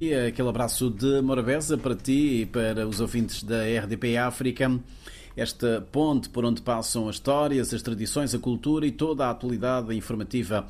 [0.00, 4.80] E aquele abraço de Morabeza para ti e para os ouvintes da RDP África.
[5.36, 9.94] Esta ponte por onde passam as histórias, as tradições, a cultura e toda a atualidade
[9.94, 10.66] informativa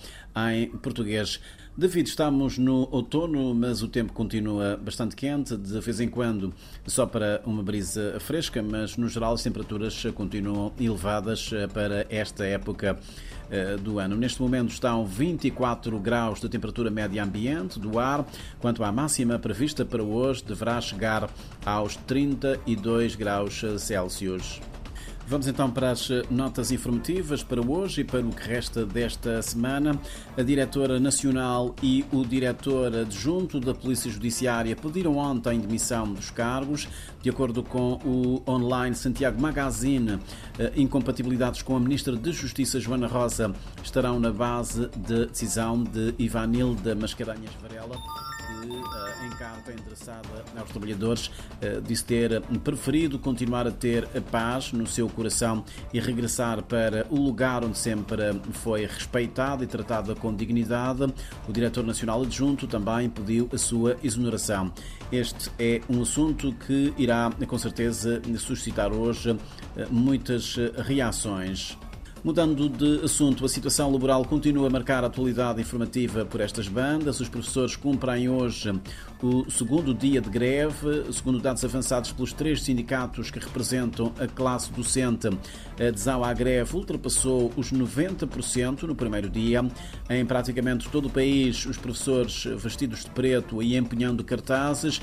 [0.52, 1.40] em português.
[1.76, 6.54] David, estamos no outono, mas o tempo continua bastante quente, de vez em quando
[6.86, 12.96] só para uma brisa fresca, mas no geral as temperaturas continuam elevadas para esta época
[13.50, 14.14] eh, do ano.
[14.14, 18.24] Neste momento estão 24 graus de temperatura média ambiente do ar,
[18.60, 21.28] quanto à máxima prevista para hoje deverá chegar
[21.66, 24.60] aos 32 graus Celsius.
[25.26, 29.98] Vamos então para as notas informativas para hoje e para o que resta desta semana.
[30.36, 36.86] A diretora nacional e o diretor adjunto da Polícia Judiciária pediram ontem demissão dos cargos.
[37.22, 40.18] De acordo com o online Santiago Magazine,
[40.58, 46.14] eh, incompatibilidades com a Ministra de Justiça Joana Rosa estarão na base de decisão de
[46.18, 47.96] Ivanilda Mascarenhas Varela
[48.46, 54.72] que, em carta endereçada aos trabalhadores, uh, disse ter preferido continuar a ter a paz
[54.72, 60.34] no seu coração e regressar para o lugar onde sempre foi respeitada e tratada com
[60.34, 61.04] dignidade.
[61.48, 64.72] O diretor nacional adjunto também pediu a sua exoneração.
[65.12, 69.36] Este é um assunto que irá, com certeza, suscitar hoje
[69.90, 71.76] muitas reações.
[72.24, 77.20] Mudando de assunto, a situação laboral continua a marcar a atualidade informativa por estas bandas.
[77.20, 78.72] Os professores cumprem hoje
[79.22, 84.72] o segundo dia de greve, segundo dados avançados pelos três sindicatos que representam a classe
[84.72, 85.28] docente.
[85.78, 89.60] A adesão à greve ultrapassou os 90% no primeiro dia.
[90.08, 94.98] Em praticamente todo o país, os professores vestidos de preto e empenhando cartazes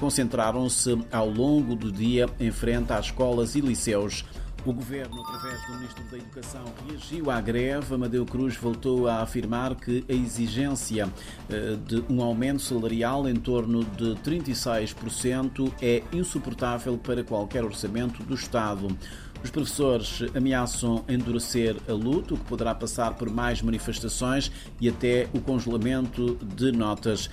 [0.00, 4.24] concentraram-se ao longo do dia em frente às escolas e liceus.
[4.64, 7.94] O governo, através do Ministro da Educação, reagiu à greve.
[7.94, 11.06] Amadeu Cruz voltou a afirmar que a exigência
[11.50, 18.34] eh, de um aumento salarial em torno de 36% é insuportável para qualquer orçamento do
[18.34, 18.88] Estado.
[19.42, 25.28] Os professores ameaçam endurecer a luta, o que poderá passar por mais manifestações e até
[25.34, 27.28] o congelamento de notas.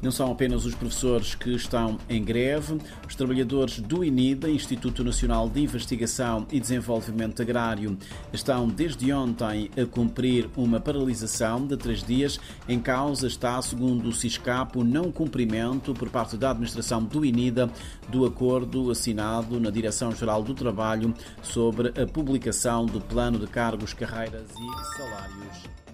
[0.00, 5.48] Não são apenas os professores que estão em greve, os trabalhadores do INIDA, Instituto Nacional
[5.48, 7.98] de Investigação e Desenvolvimento Agrário,
[8.32, 12.38] estão desde ontem a cumprir uma paralisação de três dias.
[12.68, 17.68] Em causa está, segundo o CISCAP, o não cumprimento por parte da administração do INIDA
[18.08, 24.46] do acordo assinado na Direção-Geral do Trabalho sobre a publicação do Plano de Cargos, Carreiras
[24.50, 25.87] e Salários.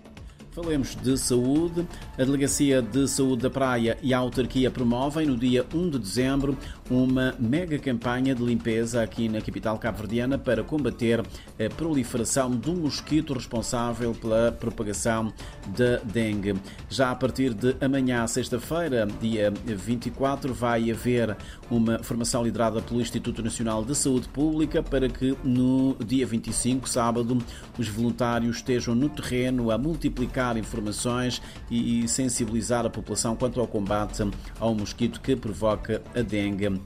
[0.55, 1.85] Falemos de saúde.
[2.17, 6.57] A Delegacia de Saúde da Praia e a autarquia promovem no dia 1 de dezembro
[6.89, 13.35] uma mega campanha de limpeza aqui na capital cabo-verdiana para combater a proliferação do mosquito
[13.35, 15.33] responsável pela propagação
[15.77, 16.55] da dengue.
[16.89, 21.37] Já a partir de amanhã, sexta-feira, dia 24, vai haver
[21.69, 27.39] uma formação liderada pelo Instituto Nacional de Saúde Pública para que no dia 25, sábado,
[27.77, 31.41] os voluntários estejam no terreno a multiplicar informações
[31.71, 34.23] e sensibilizar a população quanto ao combate
[34.61, 36.81] ao mosquito que provoca a dengue.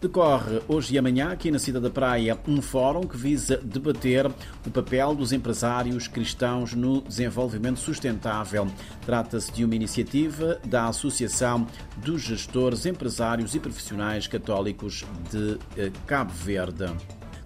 [0.00, 4.70] Decorre hoje e amanhã, aqui na Cidade da Praia, um fórum que visa debater o
[4.70, 8.66] papel dos empresários cristãos no desenvolvimento sustentável.
[9.06, 16.32] Trata-se de uma iniciativa da Associação dos Gestores, Empresários e Profissionais Católicos de eh, Cabo
[16.32, 16.92] Verde.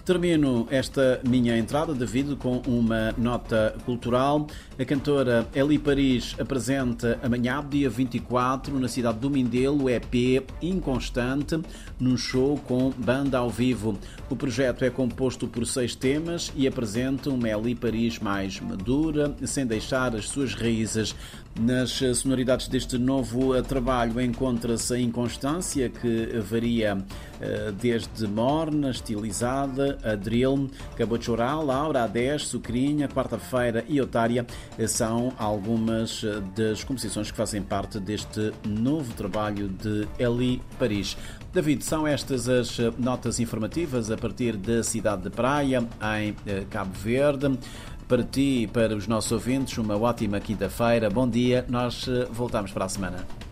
[0.08, 4.46] Termino esta minha entrada, David, com uma nota cultural.
[4.78, 11.60] A cantora Eli Paris apresenta amanhã, dia 24, na cidade do Mindelo, o EP Inconstante,
[12.00, 13.98] num show com banda ao vivo.
[14.30, 19.66] O projeto é composto por seis temas e apresenta uma Eli Paris mais madura, sem
[19.66, 21.14] deixar as suas raízes.
[21.60, 27.04] Nas sonoridades deste novo trabalho encontra-se a inconstância, que varia
[27.40, 34.46] eh, desde morna, estilizada, a Drill, Cabochoral, Laura, A10, Sucrinha, Quarta-feira e Otária
[34.86, 41.16] são algumas das composições que fazem parte deste novo trabalho de Eli Paris.
[41.52, 45.86] David, são estas as notas informativas a partir da cidade de Praia,
[46.20, 47.58] em eh, Cabo Verde.
[48.06, 51.10] Para ti e para os nossos ouvintes, uma ótima quinta-feira.
[51.10, 51.64] Bom dia.
[51.68, 53.47] Nós eh, voltamos para a semana.